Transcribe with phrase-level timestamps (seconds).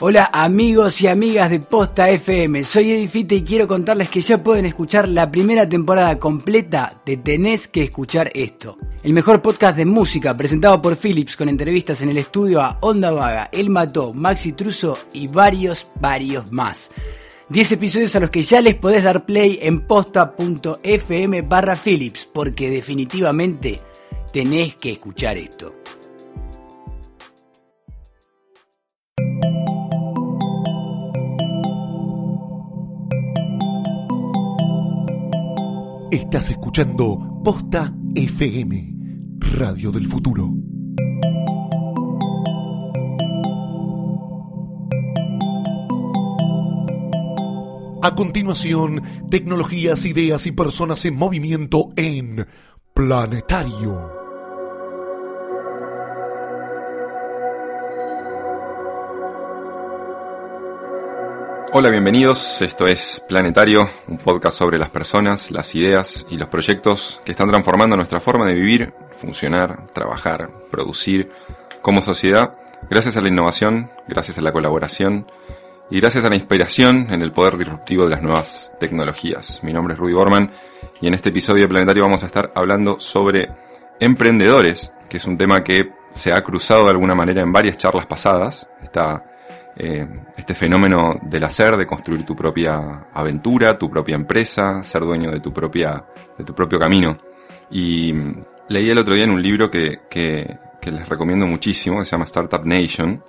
[0.00, 4.66] Hola amigos y amigas de Posta FM, soy Edifite y quiero contarles que ya pueden
[4.66, 8.78] escuchar la primera temporada completa de Tenés que escuchar esto.
[9.04, 13.12] El mejor podcast de música presentado por Philips con entrevistas en el estudio a Onda
[13.12, 16.90] Vaga, El Mató, Maxi Truso y varios, varios más.
[17.50, 22.70] 10 episodios a los que ya les podés dar play en posta.fm barra Philips, porque
[22.70, 23.80] definitivamente
[24.32, 25.76] tenés que escuchar esto.
[36.12, 38.96] Estás escuchando Posta FM,
[39.56, 40.46] Radio del Futuro.
[48.02, 52.46] A continuación, tecnologías, ideas y personas en movimiento en
[52.92, 54.21] Planetario.
[61.74, 62.60] Hola, bienvenidos.
[62.60, 67.48] Esto es Planetario, un podcast sobre las personas, las ideas y los proyectos que están
[67.48, 71.32] transformando nuestra forma de vivir, funcionar, trabajar, producir
[71.80, 72.58] como sociedad,
[72.90, 75.26] gracias a la innovación, gracias a la colaboración
[75.88, 79.64] y gracias a la inspiración en el poder disruptivo de las nuevas tecnologías.
[79.64, 80.52] Mi nombre es Rudy Borman
[81.00, 83.48] y en este episodio de Planetario vamos a estar hablando sobre
[83.98, 88.04] emprendedores, que es un tema que se ha cruzado de alguna manera en varias charlas
[88.04, 88.68] pasadas.
[88.82, 89.24] Está
[89.76, 90.06] eh,
[90.36, 95.40] este fenómeno del hacer, de construir tu propia aventura, tu propia empresa, ser dueño de
[95.40, 96.04] tu, propia,
[96.36, 97.16] de tu propio camino.
[97.70, 98.12] Y
[98.68, 102.24] leí el otro día en un libro que, que, les recomiendo muchísimo, que se llama
[102.24, 103.24] Startup Nation,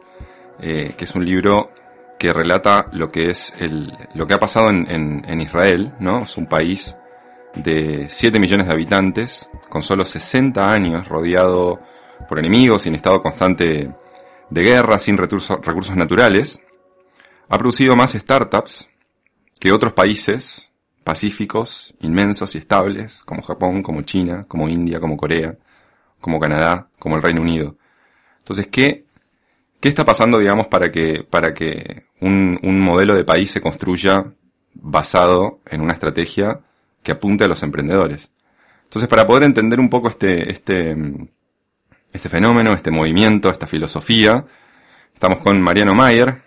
[0.59, 1.71] eh, que es un libro
[2.19, 6.23] que relata lo que es el, lo que ha pasado en, en, Israel, ¿no?
[6.23, 6.97] Es un país
[7.55, 11.79] de 7 millones de habitantes, con solo 60 años, rodeado
[12.27, 13.91] por enemigos y en estado constante
[14.49, 16.61] de guerra sin recursos, naturales,
[17.49, 18.89] ha producido más startups
[19.59, 20.71] que otros países
[21.03, 25.57] pacíficos, inmensos y estables, como Japón, como China, como India, como Corea,
[26.19, 27.75] como Canadá, como el Reino Unido.
[28.39, 29.05] Entonces, ¿qué,
[29.79, 34.33] qué está pasando, digamos, para que, para que un, un modelo de país se construya
[34.73, 36.61] basado en una estrategia
[37.03, 38.31] que apunte a los emprendedores?
[38.85, 40.95] Entonces, para poder entender un poco este, este,
[42.13, 44.45] este fenómeno, este movimiento, esta filosofía.
[45.13, 46.41] Estamos con Mariano Mayer,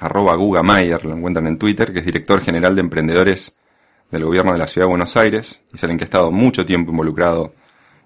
[0.00, 3.56] arroba Guga Mayer, lo encuentran en Twitter, que es director general de emprendedores
[4.10, 6.90] del gobierno de la ciudad de Buenos Aires, y alguien que ha estado mucho tiempo
[6.90, 7.54] involucrado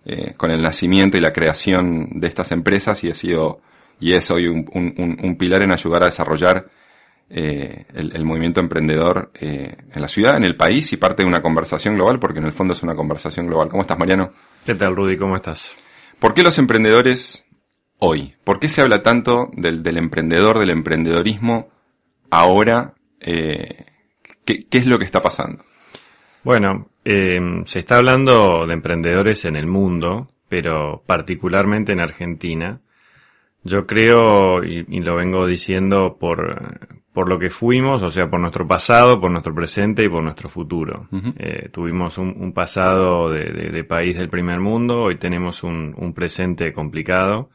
[0.04, 3.60] eh, con el nacimiento y la creación de estas empresas y ha sido
[3.98, 6.66] y es hoy un, pilar en ayudar a desarrollar
[7.30, 11.40] eh, el, movimiento emprendedor eh, en la ciudad, en el país y parte de una
[11.40, 13.68] conversación global, porque en el fondo es una conversación global.
[13.68, 14.32] ¿Cómo estás, Mariano?
[14.64, 15.16] ¿Qué tal, Rudy?
[15.16, 15.74] ¿Cómo estás?
[16.20, 17.46] ¿Por qué los emprendedores
[17.98, 18.34] hoy?
[18.44, 21.68] ¿Por qué se habla tanto del, emprendedor, del emprendedorismo
[22.30, 22.94] ahora?
[23.20, 23.84] Eh,
[24.44, 25.62] ¿qué, es lo que está pasando?
[26.42, 32.80] Bueno, eh, se está hablando de emprendedores en el mundo, pero particularmente en Argentina.
[33.66, 38.68] Yo creo, y, lo vengo diciendo por, por lo que fuimos, o sea, por nuestro
[38.68, 41.08] pasado, por nuestro presente y por nuestro futuro.
[41.36, 47.50] Eh, tuvimos un, pasado de, país del primer mundo, hoy tenemos un, presente complicado,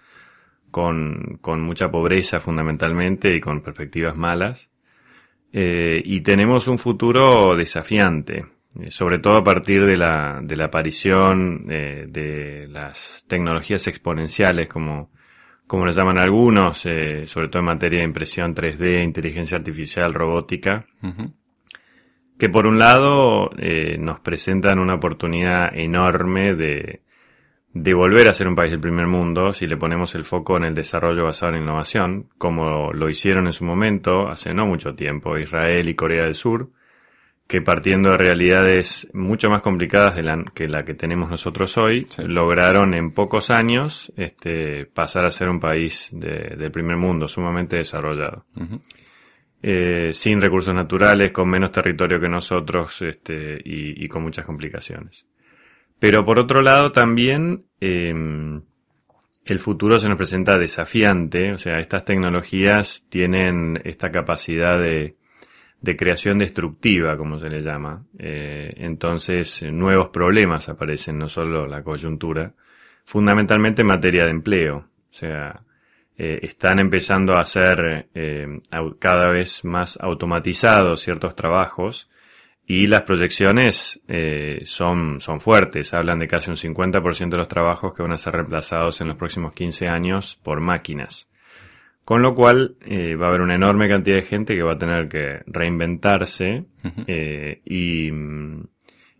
[0.69, 4.69] con, mucha pobreza fundamentalmente y con perspectivas malas.
[5.53, 8.45] Eh, y tenemos un futuro desafiante,
[8.81, 15.09] eh, sobre todo a partir de la, de la aparición de las tecnologías exponenciales como
[15.71, 20.83] como lo llaman algunos, eh, sobre todo en materia de impresión 3D, inteligencia artificial, robótica,
[22.37, 27.03] que por un lado eh, nos presentan una oportunidad enorme de,
[27.71, 30.65] de volver a ser un país del primer mundo si le ponemos el foco en
[30.65, 35.37] el desarrollo basado en innovación, como lo hicieron en su momento, hace no mucho tiempo,
[35.37, 36.67] Israel y Corea del Sur,
[37.51, 42.07] que partiendo de realidades mucho más complicadas de la, que la que tenemos nosotros hoy,
[42.25, 47.75] lograron en pocos años este, pasar a ser un país de, del primer mundo, sumamente
[47.75, 48.45] desarrollado.
[49.61, 55.27] Eh, sin recursos naturales, con menos territorio que nosotros este, y, con muchas complicaciones.
[55.99, 58.61] Pero por otro lado también em,
[59.43, 65.17] el futuro se nos presenta desafiante, o sea, estas tecnologías tienen esta capacidad de
[65.81, 68.05] de creación destructiva, como se le llama.
[68.17, 72.53] Eh, entonces, nuevos problemas aparecen, no solo la coyuntura,
[73.03, 74.77] fundamentalmente en materia de empleo.
[74.77, 75.61] O sea,
[76.17, 78.61] eh, están empezando a ser eh,
[78.99, 82.09] cada vez más automatizados ciertos trabajos
[82.67, 84.01] y las proyecciones
[84.63, 85.93] son, son fuertes.
[85.93, 89.17] Hablan de casi un 50% de los trabajos que van a ser reemplazados en los
[89.17, 91.30] próximos 15 años por máquinas
[92.05, 94.77] Con lo cual eh, va a haber una enorme cantidad de gente que va a
[94.77, 96.65] tener que reinventarse
[97.07, 98.09] eh, y,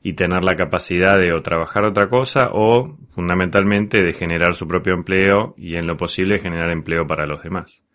[0.04, 4.94] y, tener la capacidad de o trabajar otra cosa o fundamentalmente de generar su propio
[4.94, 7.86] empleo y en lo posible generar empleo para los demás.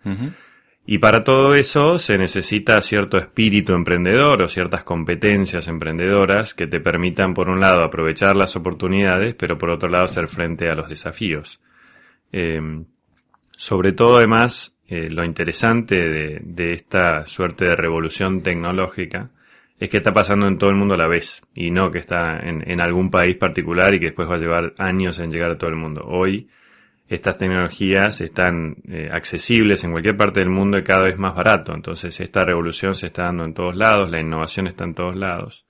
[0.88, 6.78] Y para todo eso se necesita cierto espíritu emprendedor o ciertas competencias emprendedoras que te
[6.78, 10.88] permitan, por un lado, aprovechar las oportunidades, pero por otro lado, hacer frente a los
[10.88, 11.60] desafíos.
[12.30, 12.60] Eh,
[13.50, 19.30] sobre todo, además, eh, lo interesante de, esta suerte de revolución tecnológica
[19.80, 22.38] es que está pasando en todo el mundo a la vez y no que está
[22.38, 25.70] en, algún país particular y que después va a llevar años en llegar a todo
[25.70, 26.02] el mundo.
[26.06, 26.48] Hoy,
[27.08, 31.74] estas tecnologías están eh, accesibles en cualquier parte del mundo y cada vez más barato.
[31.74, 35.66] Entonces esta revolución se está dando en todos lados, la innovación está en todos lados.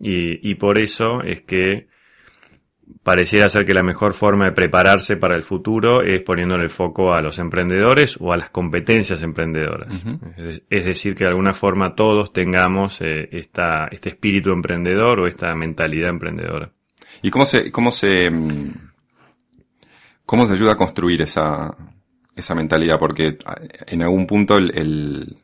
[0.00, 1.86] Y, y por eso es que
[3.02, 7.14] pareciera ser que la mejor forma de prepararse para el futuro es poniéndole el foco
[7.14, 10.04] a los emprendedores o a las competencias emprendedoras.
[10.68, 15.54] es, decir, que de alguna forma todos tengamos eh, esta, este espíritu emprendedor o esta
[15.54, 16.72] mentalidad emprendedora.
[17.22, 18.30] ¿Y cómo se, cómo se,
[20.28, 21.74] ¿Cómo se ayuda a construir esa,
[22.36, 22.98] esa mentalidad?
[22.98, 23.56] Porque ah,
[23.86, 25.38] en algún punto el,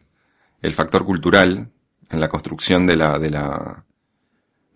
[0.61, 1.71] el, factor cultural
[2.11, 3.83] en la construcción de la, de la,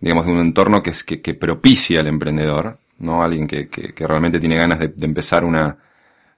[0.01, 3.23] digamos, de un entorno que, es, que, que propicia al emprendedor, ¿no?
[3.23, 5.79] Alguien que, que, realmente tiene ganas de, empezar una,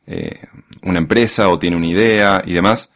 [0.06, 0.40] eh,
[0.82, 2.92] una empresa o tiene una idea y demás.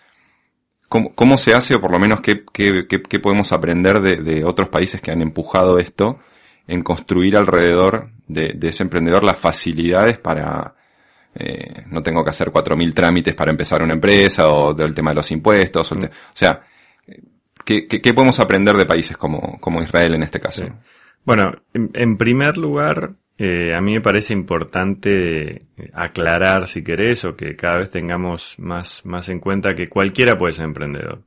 [0.89, 4.45] ¿Cómo, cómo se hace o por lo menos qué, qué, qué podemos aprender de, de,
[4.45, 6.19] otros países que han empujado esto
[6.67, 10.75] en construir alrededor de, ese emprendedor las facilidades para,
[11.35, 15.17] eh, no tengo que hacer 4.000 trámites para empezar una empresa o del tema de
[15.17, 15.93] los impuestos.
[15.93, 15.97] O,
[16.33, 16.63] sea,
[17.65, 20.67] ¿qué, ¿qué, podemos aprender de países como, como Israel en este caso?
[21.25, 25.63] Bueno, en, primer lugar, eh, a mí me parece importante
[25.93, 30.53] aclarar, si querés, o que cada vez tengamos más, más en cuenta que cualquiera puede
[30.53, 31.23] ser emprendedor.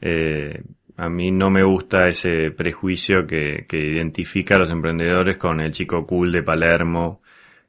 [0.00, 0.62] eh,
[0.96, 5.72] a mí no me gusta ese prejuicio que, que, identifica a los emprendedores con el
[5.72, 7.20] chico cool de Palermo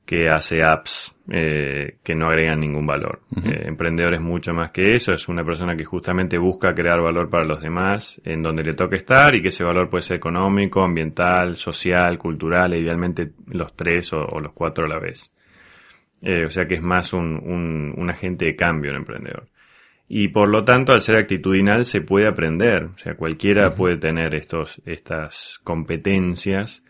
[0.05, 3.21] que hace apps eh, que no agregan ningún valor.
[3.43, 7.29] Eh, emprendedor es mucho más que eso, es una persona que justamente busca crear valor
[7.29, 10.83] para los demás en donde le toque estar y que ese valor puede ser económico,
[10.83, 15.33] ambiental, social, cultural, e idealmente los tres o, los cuatro a la vez.
[16.21, 19.47] Eh, o sea que es más un, un, un agente de cambio el emprendedor.
[20.07, 22.83] Y por lo tanto, al ser actitudinal se puede aprender.
[22.83, 26.83] O sea, cualquiera puede tener estos, estas competencias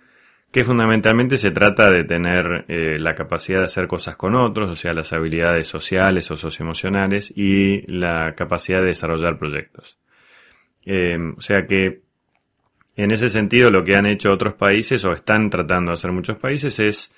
[0.56, 4.75] que fundamentalmente se trata de tener eh, la capacidad de hacer cosas con otros, o
[4.75, 10.00] sea, las habilidades sociales o socioemocionales y la capacidad de desarrollar proyectos.
[10.86, 12.04] Eh, o sea que
[12.96, 16.40] en ese sentido lo que han hecho otros países o están tratando de hacer muchos
[16.40, 17.13] países es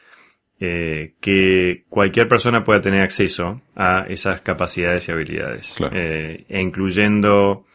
[0.60, 7.68] eh, que cualquier persona pueda tener acceso a esas capacidades y habilidades, eh, e incluyendo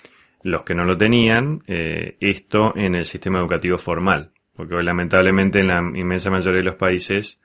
[0.43, 5.61] los que no lo tenían, eh, esto en el sistema educativo formal, porque hoy lamentablemente
[5.61, 7.39] en la inmensa mayoría de los países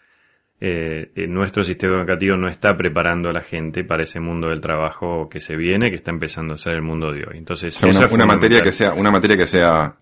[0.60, 5.40] nuestro sistema educativo no está preparando a la gente para ese mundo del trabajo que
[5.40, 7.38] se viene, que está empezando a ser el mundo de hoy.
[7.38, 9.96] Entonces, una, materia que sea una materia que sea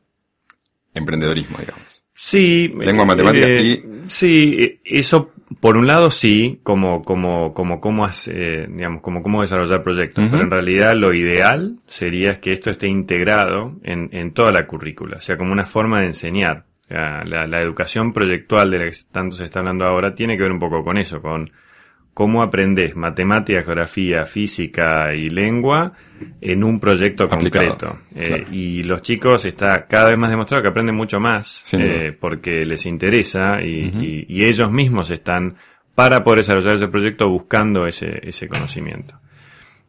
[0.93, 2.05] emprendedorismo, digamos.
[2.13, 2.69] Sí.
[2.69, 3.83] Lengua eh, matemática y...
[4.07, 9.83] Sí, eso por un lado sí, como, como, como, cómo hace, digamos, como cómo desarrollar
[9.83, 14.65] proyectos, pero en realidad lo ideal sería que esto esté integrado en, en toda la
[14.65, 16.65] currícula, o sea, como una forma de enseñar.
[16.87, 20.51] La, la, educación proyectual de la que tanto se está hablando ahora tiene que ver
[20.51, 21.49] un poco con eso, con
[22.15, 25.91] cómo aprendes matemática, geografía, física y lengua
[26.39, 27.99] en un proyecto concreto.
[28.15, 32.63] Eh, y los chicos está cada vez más demostrado que aprenden mucho más eh, porque
[32.63, 35.55] les interesa y, ellos mismos están
[35.93, 39.19] para poder desarrollar ese proyecto buscando ese, ese conocimiento.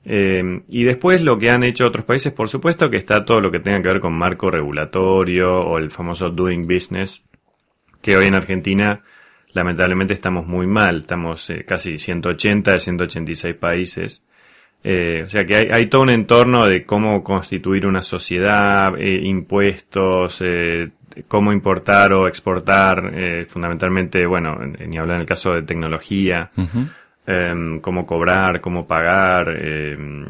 [0.09, 3.51] Eh, y después lo que han hecho otros países, por supuesto que está todo lo
[3.51, 7.25] que tenga que ver con marco regulatorio o el famoso doing business,
[8.01, 9.03] que hoy en Argentina
[9.53, 14.25] lamentablemente estamos muy mal, estamos eh, casi 180 de 186 países.
[14.85, 20.41] Eh, o sea que hay, todo un entorno de cómo constituir una sociedad, eh, impuestos,
[21.27, 23.13] cómo importar o exportar,
[23.49, 24.55] fundamentalmente, bueno,
[24.87, 26.51] ni hablar en el caso de tecnología,
[27.27, 30.27] em, cómo cobrar, cómo pagar, em,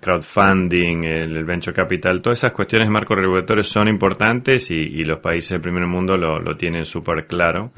[0.00, 5.50] crowdfunding, el, venture capital, todas esas cuestiones de marco regulatorio son importantes y, los países
[5.50, 7.72] del primer mundo lo, lo tienen súper claro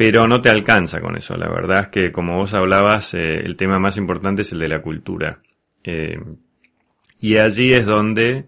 [0.00, 1.36] pero no te alcanza con eso.
[1.36, 4.68] La verdad es que, como vos hablabas, eh, el tema más importante es el de
[4.68, 5.40] la cultura.
[5.84, 6.18] Eh,
[7.20, 8.46] y allí es donde,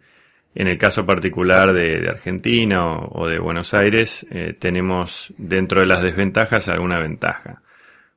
[0.54, 6.02] en el caso particular de, Argentina o, de Buenos Aires, eh, tenemos dentro de las
[6.02, 7.60] desventajas alguna ventaja.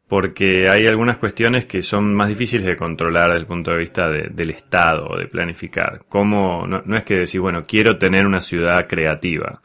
[0.07, 4.07] Porque hay algunas cuestiones que son más difíciles de controlar desde el punto de vista
[4.09, 6.03] del Estado, de planificar.
[6.07, 9.61] Cómo, no, es que decir, bueno, quiero tener una ciudad creativa.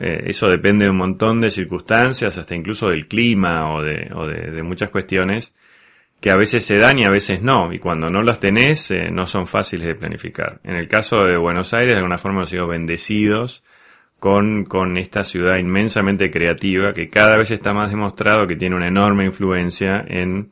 [0.00, 4.26] Eh, eso depende de un montón de circunstancias, hasta incluso del clima o de, o
[4.26, 5.54] de, muchas cuestiones
[6.18, 7.70] que a veces se dan y a veces no.
[7.70, 10.60] Y cuando no las tenés, eh, no son fáciles de planificar.
[10.64, 13.62] En el caso de Buenos Aires, de alguna forma hemos sido bendecidos
[14.24, 18.88] con, con esta ciudad inmensamente creativa que cada vez está más demostrado que tiene una
[18.88, 20.50] enorme influencia en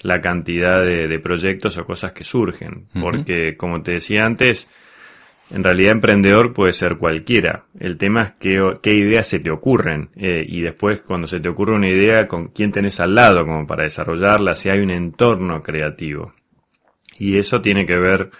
[0.00, 2.86] la cantidad de, proyectos o cosas que surgen.
[2.98, 4.70] Porque, como te decía antes,
[5.50, 7.64] en realidad emprendedor puede ser cualquiera.
[7.78, 10.08] El tema es qué, qué ideas se te ocurren.
[10.16, 13.66] Eh, y después, cuando se te ocurre una idea, con quién tenés al lado como
[13.66, 16.32] para desarrollarla, si hay un entorno creativo.
[17.18, 18.30] Y eso tiene que ver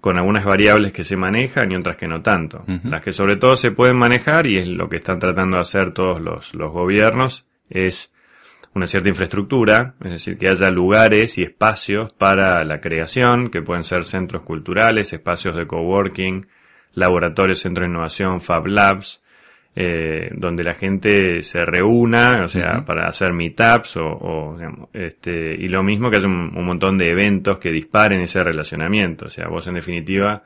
[0.00, 2.64] con algunas variables que se manejan y otras que no tanto.
[2.84, 5.92] Las que sobre todo se pueden manejar, y es lo que están tratando de hacer
[5.92, 8.12] todos los, los gobiernos, es
[8.74, 13.84] una cierta infraestructura, es decir, que haya lugares y espacios para la creación, que pueden
[13.84, 16.46] ser centros culturales, espacios de coworking,
[16.94, 19.22] laboratorios, centros de innovación, Fab Labs,
[19.74, 25.54] eh, donde la gente se reúna, o sea, para hacer meetups o, o digamos, este,
[25.54, 29.26] y lo mismo que haya un, montón de eventos que disparen ese relacionamiento.
[29.26, 30.42] O sea, vos en definitiva,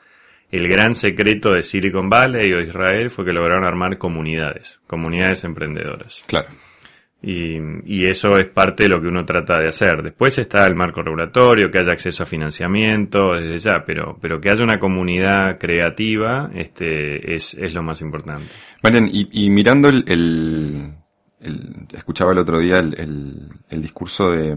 [0.50, 6.22] el gran secreto de Silicon Valley o Israel fue que lograron armar comunidades, comunidades emprendedoras.
[6.26, 6.48] Claro.
[7.26, 10.02] Y, eso es parte de lo que uno trata de hacer.
[10.02, 14.50] Después está el marco regulatorio, que haya acceso a financiamiento desde ya, pero, pero que
[14.50, 18.46] haya una comunidad creativa este, es, lo más importante.
[18.82, 20.92] Marian, y, mirando el,
[21.92, 24.56] Escuchaba el otro día el, discurso de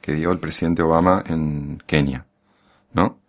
[0.00, 2.26] que dio el presidente Obama en Kenia,
[2.92, 3.20] ¿no?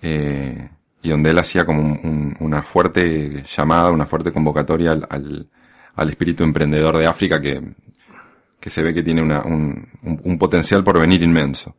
[0.00, 0.68] Eh,
[1.02, 1.98] y donde él hacía como
[2.38, 5.48] una fuerte llamada, una fuerte convocatoria al
[5.96, 7.62] espíritu emprendedor de África que,
[8.58, 11.76] que se ve que tiene una, un, un, potencial por venir inmenso.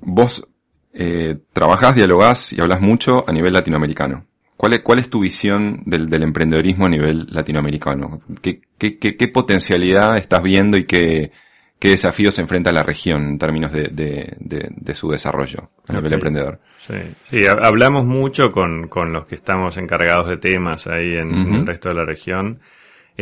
[0.00, 0.46] Vos
[0.92, 4.24] eh, trabajás, dialogás y hablas mucho a nivel latinoamericano.
[4.56, 8.18] ¿Cuál es, cuál es tu visión del, del emprendedorismo a nivel latinoamericano?
[8.40, 11.30] ¿Qué, qué, qué, qué potencialidad estás viendo y qué,
[11.78, 16.14] qué desafíos se enfrenta la región en términos de, de, de, su desarrollo a nivel
[16.14, 16.60] emprendedor.
[16.78, 16.94] Sí,
[17.30, 21.66] sí hablamos mucho con, con, los que estamos encargados de temas ahí en, en, el
[21.66, 22.60] resto de la región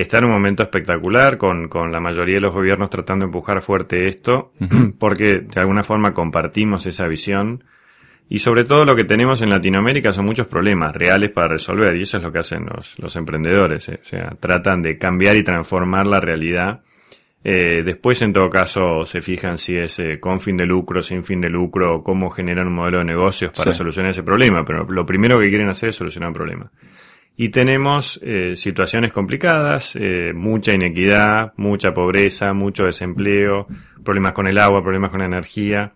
[0.03, 3.61] está en un momento espectacular con, con la mayoría de los gobiernos tratando de empujar
[3.63, 4.51] fuerte esto,
[4.99, 7.65] porque de alguna forma compartimos esa visión.
[8.29, 12.03] Y sobre todo lo que tenemos en Latinoamérica son muchos problemas reales para resolver, y
[12.03, 14.01] eso es lo que hacen los, los emprendedores, eh.
[14.01, 16.81] o sea, tratan de cambiar y transformar la realidad.
[17.47, 21.23] Eh, después, en todo caso, se fijan si es eh, con fin de lucro, sin
[21.23, 25.05] fin de lucro, cómo generan un modelo de negocios para solucionar ese problema, pero lo
[25.05, 26.71] primero que quieren hacer es solucionar un problema.
[27.37, 33.67] Y tenemos eh, situaciones complicadas, eh, mucha inequidad, mucha pobreza, mucho desempleo,
[34.05, 35.93] problemas con el agua, problemas con la energía.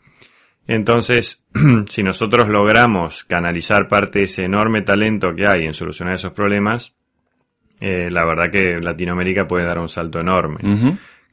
[0.67, 1.45] Entonces,
[1.89, 6.95] si nosotros logramos canalizar parte de ese enorme talento que hay en solucionar esos problemas,
[7.81, 10.59] eh, la verdad que Latinoamérica puede dar un salto enorme.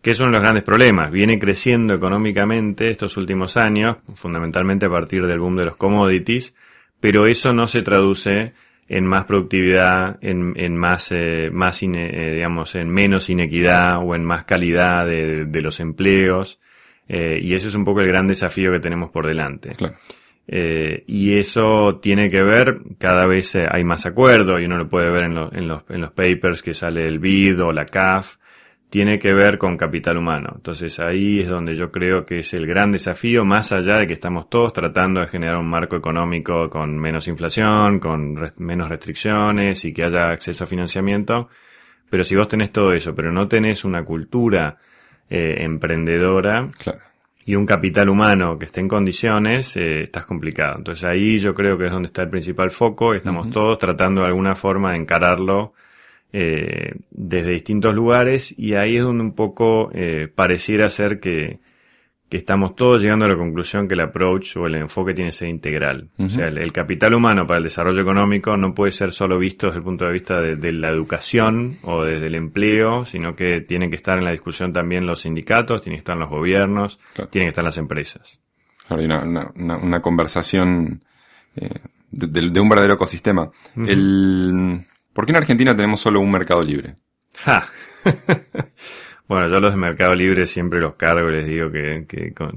[0.02, 1.10] Que es uno de los grandes problemas.
[1.10, 6.54] Viene creciendo económicamente estos últimos años, fundamentalmente a partir del boom de los commodities,
[7.00, 8.54] pero eso no se traduce
[8.88, 14.24] en más productividad, en, en más, eh, más eh, digamos, en menos inequidad o en
[14.24, 16.60] más calidad de, de los empleos.
[17.08, 19.72] Eh, y ese es un poco el gran desafío que tenemos por delante.
[20.48, 25.10] Eh, y eso tiene que ver, cada vez hay más acuerdo, y uno lo puede
[25.10, 28.38] ver en, en, los, en los papers que sale el BID o la CAF,
[28.90, 30.54] tiene que ver con capital humano.
[30.56, 34.14] Entonces ahí es donde yo creo que es el gran desafío, más allá de que
[34.14, 39.94] estamos todos tratando de generar un marco económico con menos inflación, con menos restricciones y
[39.94, 41.50] que haya acceso a financiamiento.
[42.10, 44.78] Pero si vos tenés todo eso, pero no tenés una cultura
[45.30, 46.70] eh, emprendedora
[47.46, 50.78] y un capital humano que esté en condiciones, eh, estás complicado.
[50.78, 53.14] Entonces ahí yo creo que es donde está el principal foco.
[53.14, 55.74] Estamos todos tratando de alguna forma de encararlo
[56.38, 61.60] eh, desde distintos lugares y ahí es donde un poco eh, pareciera ser que,
[62.28, 65.38] que, estamos todos llegando a la conclusión que el approach o el enfoque tiene que
[65.38, 66.10] ser integral.
[66.18, 69.78] O sea, el, capital humano para el desarrollo económico no puede ser solo visto desde
[69.78, 73.96] el punto de vista de, la educación o desde el empleo, sino que tienen que
[73.96, 77.00] estar en la discusión también los sindicatos, tienen que estar los gobiernos,
[77.30, 78.42] tienen que estar las empresas.
[78.90, 81.02] hay una, una, conversación
[81.56, 81.70] eh,
[82.12, 83.50] de, un verdadero ecosistema.
[83.78, 84.82] El
[85.16, 86.96] ¿Por qué en Argentina tenemos solo un mercado libre?
[89.28, 92.06] bueno, yo los de Mercado Libre siempre los cargo y les digo que,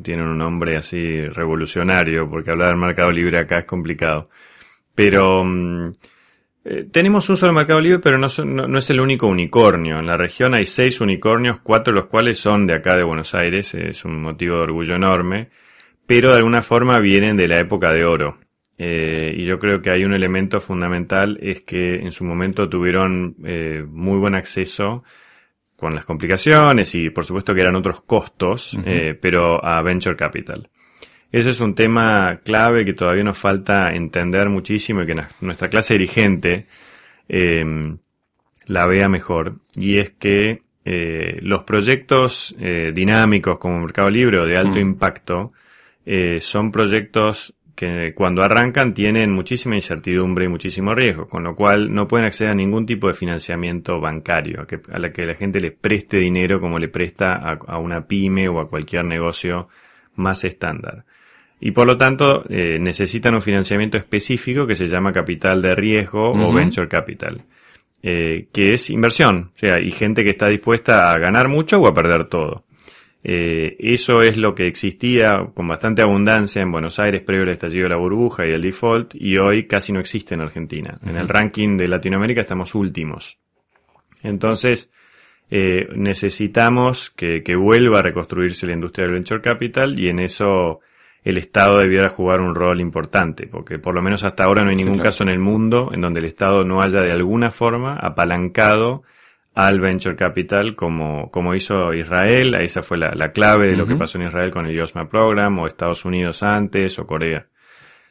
[0.02, 4.28] tienen un nombre así revolucionario, porque hablar del Mercado Libre acá es complicado.
[4.94, 5.92] Pero mm,
[6.64, 9.98] Eh, tenemos un solo mercado libre, pero no- no es el único unicornio.
[10.00, 13.34] En la región hay seis unicornios, cuatro de los cuales son de acá de Buenos
[13.34, 13.74] Aires.
[13.74, 15.48] Es un motivo de orgullo enorme.
[16.06, 18.38] Pero de alguna forma vienen de la época de oro.
[18.80, 23.34] Eh, y yo creo que hay un elemento fundamental, es que en su momento tuvieron
[23.44, 25.02] eh, muy buen acceso
[25.74, 30.68] con las complicaciones y por supuesto que eran otros costos, eh, pero a Venture Capital.
[31.30, 35.94] Ese es un tema clave que todavía nos falta entender muchísimo y que nuestra clase
[35.94, 36.66] dirigente
[37.28, 37.64] eh,
[38.66, 39.56] la vea mejor.
[39.76, 40.62] Y es que
[41.42, 45.52] los proyectos dinámicos como Mercado Libre o de alto impacto
[46.40, 52.08] son proyectos que cuando arrancan tienen muchísima incertidumbre y muchísimo riesgo, con lo cual no
[52.08, 55.60] pueden acceder a ningún tipo de financiamiento bancario, a, que, a la que la gente
[55.60, 59.68] le preste dinero como le presta a, a una pyme o a cualquier negocio
[60.16, 61.04] más estándar.
[61.60, 66.32] Y por lo tanto, eh, necesitan un financiamiento específico que se llama capital de riesgo
[66.32, 67.42] o venture capital,
[68.02, 71.86] eh, que es inversión, o sea, y gente que está dispuesta a ganar mucho o
[71.86, 72.64] a perder todo.
[73.24, 77.84] Eh, eso es lo que existía con bastante abundancia en Buenos Aires previo al estallido
[77.84, 80.94] de la burbuja y el default, y hoy casi no existe en Argentina.
[81.04, 83.38] En el ranking de Latinoamérica estamos últimos.
[84.22, 84.92] Entonces,
[85.50, 90.80] eh, necesitamos que, que vuelva a reconstruirse la industria del venture capital y en eso
[91.24, 94.76] el Estado debiera jugar un rol importante, porque por lo menos hasta ahora no hay
[94.76, 95.08] Sí, ningún claro.
[95.08, 99.02] caso en el mundo en donde el Estado no haya de alguna forma apalancado
[99.58, 103.96] al venture capital como, como hizo Israel, esa fue la, la clave de lo que
[103.96, 107.44] pasó en Israel con el YOSMA Program, o Estados Unidos antes, o Corea.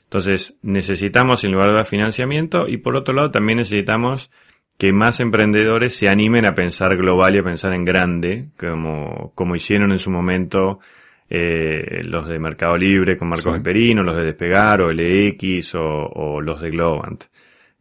[0.04, 4.30] Entonces, necesitamos sin lugar a financiamiento y por otro lado también necesitamos
[4.78, 9.56] que más emprendedores se animen a pensar global y a pensar en grande, como, como
[9.56, 10.80] hicieron en su momento
[11.30, 13.58] eh, los de Mercado Libre con Marcos Sí.
[13.58, 17.24] Esperino, los de Despegar o LX o, o los de Globant.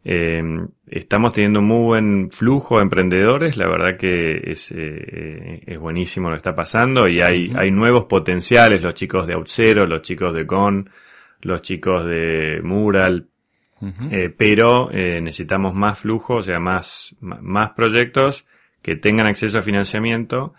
[0.09, 0.41] Eh,
[0.85, 6.35] estamos teniendo muy buen flujo de emprendedores, la verdad que es, eh, es buenísimo lo
[6.35, 10.45] que está pasando y hay, hay nuevos potenciales, los chicos de Outzero, los chicos de
[10.45, 10.89] Gon,
[11.41, 13.27] los chicos de Mural,
[14.09, 18.47] eh, pero eh, necesitamos más flujo, o sea, más, más proyectos
[18.81, 20.53] que tengan acceso a financiamiento.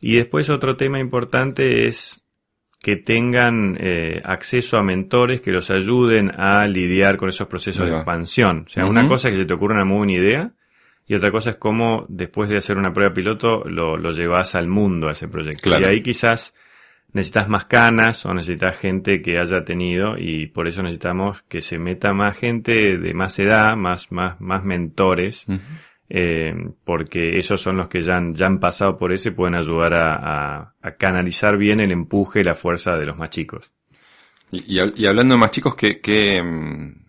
[0.00, 2.21] Y después otro tema importante es
[2.82, 7.94] que tengan eh, acceso a mentores que los ayuden a lidiar con esos procesos de
[7.94, 8.64] expansión.
[8.66, 10.50] O sea, una cosa es que se te ocurre una muy buena idea
[11.06, 14.66] y otra cosa es cómo después de hacer una prueba piloto lo, lo llevas al
[14.66, 15.70] mundo a ese proyecto.
[15.70, 15.86] Claro.
[15.86, 16.56] Y ahí quizás
[17.12, 21.78] necesitas más canas o necesitas gente que haya tenido y por eso necesitamos que se
[21.78, 25.46] meta más gente de más edad, más, más, más mentores,
[26.08, 29.54] eh, porque esos son los que ya han, ya han pasado por eso y pueden
[29.54, 33.70] ayudar a, canalizar bien el empuje y la fuerza de los más chicos.
[34.50, 37.04] Y, y hab- y hablando de más chicos, que, que mm,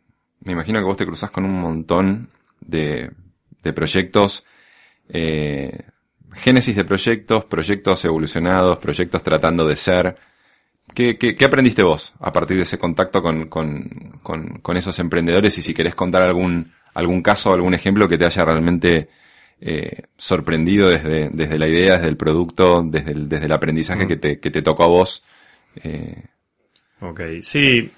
[0.45, 2.29] me imagino que vos te cruzás con un montón
[2.61, 3.11] de,
[3.61, 4.45] de proyectos,
[5.09, 5.81] eh,
[6.33, 10.17] génesis de proyectos, proyectos evolucionados, proyectos tratando de ser.
[10.93, 14.97] ¿Qué, qué, qué aprendiste vos a partir de ese contacto con, con, con, con esos
[14.99, 15.57] emprendedores?
[15.57, 19.09] Y si querés contar algún, algún caso, algún ejemplo que te haya realmente
[19.61, 24.17] eh, sorprendido desde, desde la idea, desde el producto, desde el, desde el aprendizaje que,
[24.17, 25.25] te, que te tocó a vos.
[25.83, 26.23] eh,
[27.01, 27.91] Ok, sí.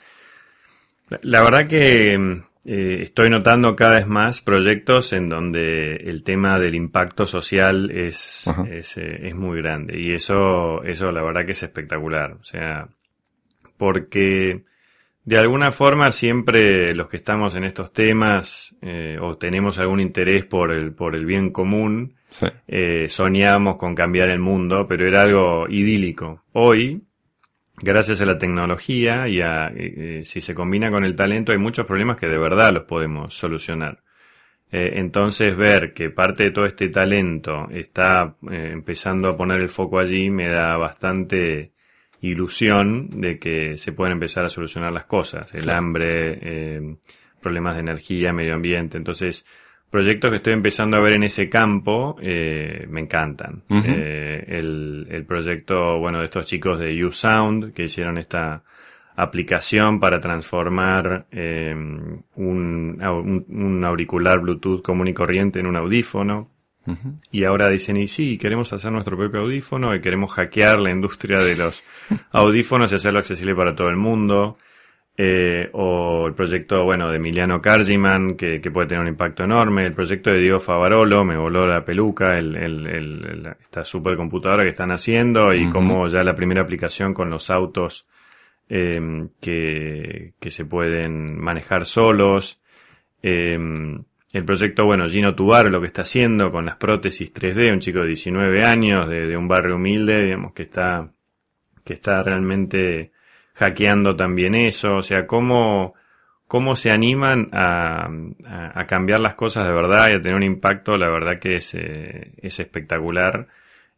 [1.10, 6.24] La, la verdad que mm, eh, estoy notando cada vez más proyectos en donde el
[6.24, 10.00] tema del impacto social es, es, eh, es muy grande.
[10.00, 12.34] Y eso, eso la verdad que es espectacular.
[12.34, 12.90] O sea,
[13.78, 14.64] porque
[15.26, 20.46] de alguna forma siempre los que estamos en estos temas eh, o tenemos algún interés
[20.46, 22.46] por el, por el bien común, sí.
[22.68, 26.44] eh, soñábamos con cambiar el mundo, pero era algo idílico.
[26.54, 27.02] Hoy,
[27.78, 31.88] gracias a la tecnología y a, eh, si se combina con el talento, hay muchos
[31.88, 34.04] problemas que de verdad los podemos solucionar.
[34.78, 40.30] Entonces, ver que parte de todo este talento está empezando a poner el foco allí
[40.30, 41.75] me da bastante
[42.30, 45.54] ilusión de que se pueden empezar a solucionar las cosas.
[45.54, 46.96] El hambre, eh,
[47.42, 48.98] problemas de energía, medio ambiente.
[48.98, 49.46] Entonces,
[49.90, 53.64] proyectos que estoy empezando a ver en ese campo eh, me encantan.
[53.86, 58.64] Eh, el, el proyecto, bueno, de estos chicos de YouSound que hicieron esta
[59.18, 66.52] aplicación para transformar eh, un, un- un auricular Bluetooth común y corriente en un audífono.
[67.32, 71.40] Y ahora dicen, y sí, queremos hacer nuestro propio audífono y queremos hackear la industria
[71.42, 71.84] de los
[72.32, 74.58] audífonos y hacerlo accesible para todo el mundo.
[75.18, 79.86] Eh, o el proyecto, bueno, de Emiliano Cargiman, que, que puede tener un impacto enorme.
[79.86, 84.72] El proyecto de Diego Favarolo, me voló la peluca, el, el- el- esta supercomputadora que
[84.72, 85.72] están haciendo y Ujú.
[85.74, 88.06] como ya la primera aplicación con los autos
[88.68, 92.60] eh, que, que se pueden manejar solos.
[93.24, 93.58] Eh,
[94.36, 98.02] el proyecto, bueno, Gino Tubar, lo que está haciendo con las prótesis 3D, un chico
[98.02, 101.10] de 19 años, de, un barrio humilde, digamos, que está,
[101.86, 103.14] que está realmente
[103.54, 105.94] hackeando también eso, o sea, cómo,
[106.48, 108.10] cómo se animan a,
[108.74, 111.74] a, cambiar las cosas de verdad y a tener un impacto, la verdad que es,
[111.74, 113.48] eh, es espectacular.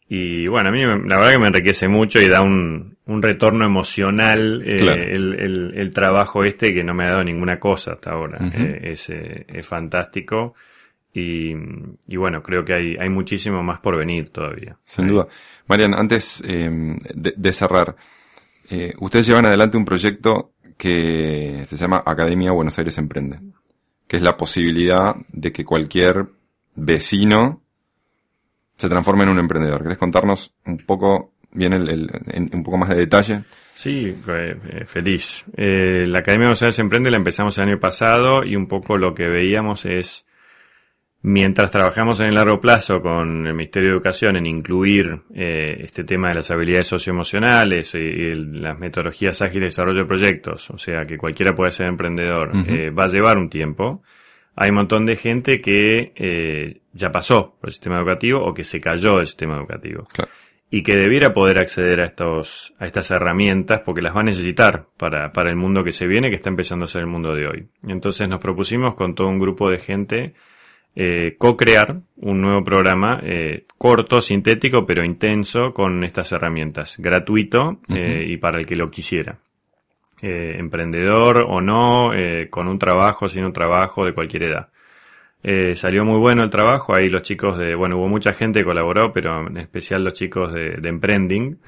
[0.10, 3.65] Y bueno, a mí la verdad que me enriquece mucho y da un, un retorno
[3.65, 8.39] emocional eh, el, el, trabajo este que no me ha dado ninguna cosa hasta ahora.
[8.54, 10.56] Eh, es, es, fantástico.
[11.13, 11.54] Y,
[12.08, 14.78] y, bueno, creo que hay, hay muchísimo más por venir todavía.
[14.86, 15.28] Sin duda.
[15.67, 17.96] Marian, antes de, de, cerrar,
[19.00, 23.39] ustedes llevan adelante un proyecto que se llama Academia Buenos Aires Emprende,
[24.08, 26.28] que es la posibilidad de que cualquier
[26.76, 27.63] vecino
[28.78, 29.84] se transforme en un emprendedor.
[29.84, 32.10] ¿Querés contarnos un poco bien el,
[32.54, 33.42] un poco más de detalle?
[33.76, 35.46] Sí, eh, feliz.
[35.56, 39.13] Eh, la Academia Buenos Aires Emprende la empezamos el año pasado y un poco lo
[39.13, 40.28] que veíamos es
[41.24, 46.04] Mientras trabajamos en el largo plazo con el Ministerio de Educación en incluir eh, este
[46.04, 51.04] tema de las habilidades socioemocionales y, las metodologías ágiles de desarrollo de proyectos, o sea
[51.06, 54.04] que cualquiera puede ser emprendedor, eh, va a llevar un tiempo.
[54.60, 58.63] Hay un montón de gente que eh, ya pasó por el sistema educativo o que
[58.63, 60.08] se cayó del sistema educativo.
[60.70, 64.88] Y que debiera poder acceder a estos, a estas herramientas porque las va a necesitar
[64.98, 67.48] para, para el mundo que se viene, que está empezando a ser el mundo de
[67.48, 67.67] hoy.
[67.88, 70.34] Entonces nos propusimos con todo un grupo de gente
[71.00, 78.26] eh, co-crear un nuevo programa eh, corto, sintético, pero intenso con estas herramientas, gratuito eh,
[78.28, 79.38] y para el que lo quisiera.
[80.21, 82.12] Eh, emprendedor o no,
[82.49, 84.69] con un trabajo, sin un trabajo, de cualquier edad.
[85.75, 89.13] salió muy bueno el trabajo, ahí los chicos de, bueno, hubo mucha gente que colaboró,
[89.13, 91.60] pero en especial los chicos de, de Emprending,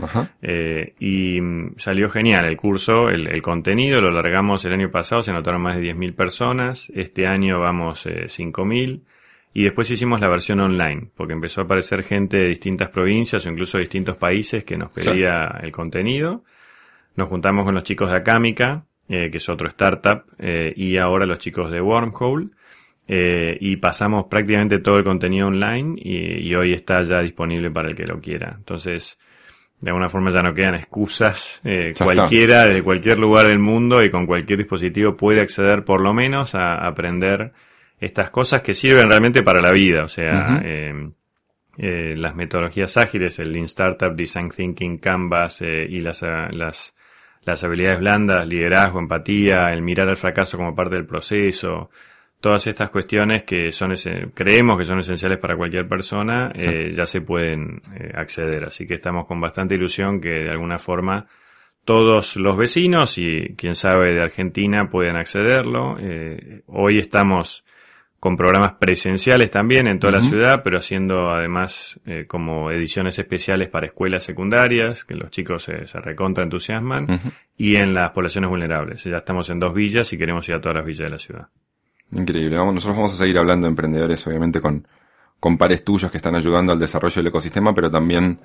[1.00, 5.32] y mm, salió genial el curso, el, el, contenido, lo largamos el año pasado, se
[5.32, 9.02] anotaron más de 10.000 personas, este año vamos 5.000,
[9.54, 13.50] y después hicimos la versión online, porque empezó a aparecer gente de distintas provincias o
[13.50, 16.44] incluso de distintos países que nos pedía el contenido.
[17.20, 21.26] Nos juntamos con los chicos de Acámica, eh, que es otro startup, eh, y ahora
[21.26, 22.48] los chicos de Wormhole.
[23.10, 27.96] Eh, y pasamos prácticamente todo el contenido online y, hoy está ya disponible para el
[27.96, 28.56] que lo quiera.
[28.58, 29.20] Entonces,
[29.82, 31.62] de alguna forma ya no quedan excusas.
[31.98, 36.56] cualquiera, desde cualquier lugar del mundo y con cualquier dispositivo puede acceder por lo menos
[36.56, 37.52] a aprender
[38.00, 40.62] estas cosas que sirven realmente para la vida, o sea,
[41.82, 46.94] eh, las metodologías ágiles, el Lean Startup, Design Thinking, Canvas eh, y las, las,
[47.46, 51.90] las habilidades blandas, liderazgo, empatía, el mirar al fracaso como parte del proceso,
[52.40, 53.94] todas estas cuestiones que son
[54.34, 57.82] creemos que son esenciales para cualquier persona, ya se pueden
[58.14, 58.66] acceder.
[58.66, 61.26] Así que estamos con bastante ilusión que de alguna forma
[61.84, 65.98] todos los vecinos y quien sabe de Argentina pueden accederlo.
[66.68, 67.66] hoy estamos
[68.20, 73.70] con programas presenciales también en toda la ciudad, pero haciendo además eh, como ediciones especiales
[73.70, 77.08] para escuelas secundarias, que los chicos se, recontra entusiasman,
[77.58, 79.04] y en las poblaciones vulnerables.
[79.06, 81.48] Ya estamos en dos villas y queremos ir a todas las villas de la ciudad.
[82.12, 82.58] Increíble.
[82.58, 84.86] Vamos, nosotros vamos a seguir hablando de emprendedores, obviamente, con,
[85.40, 88.42] con pares tuyos que están ayudando al desarrollo del ecosistema, pero también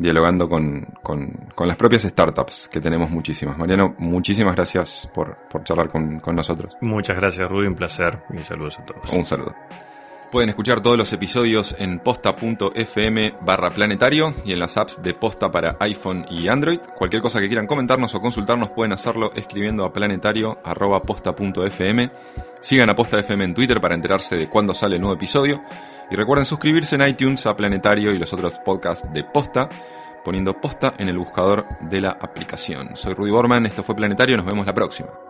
[0.00, 3.58] dialogando con, con, las propias startups, que tenemos muchísimas.
[3.58, 6.76] Mariano, muchísimas gracias por, por charlar con, con nosotros.
[6.80, 9.12] Muchas gracias, Rudy, un placer y saludos a todos.
[9.12, 9.54] Un saludo.
[10.32, 15.50] Pueden escuchar todos los episodios en posta.fm barra planetario y en las apps de posta
[15.50, 16.78] para iPhone y Android.
[16.96, 20.60] Cualquier cosa que quieran comentarnos o consultarnos pueden hacerlo escribiendo a planetario
[21.04, 22.10] posta.fm.
[22.60, 25.62] Sigan a Posta FM en Twitter para enterarse de cuándo sale el nuevo episodio.
[26.10, 29.68] Y recuerden suscribirse en iTunes a Planetario y los otros podcasts de Posta,
[30.24, 32.96] poniendo Posta en el buscador de la aplicación.
[32.96, 35.29] Soy Rudy Borman, esto fue Planetario, nos vemos la próxima.